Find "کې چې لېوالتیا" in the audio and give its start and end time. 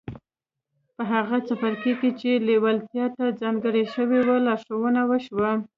1.99-3.05